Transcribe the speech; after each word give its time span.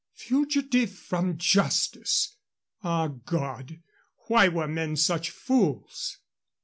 Fugitive 0.15 0.91
from 0.91 1.37
justice! 1.37 2.35
Ah, 2.83 3.07
God! 3.09 3.83
Why 4.29 4.47
were 4.47 4.67
men 4.67 4.95
such 4.95 5.29
fools? 5.29 6.17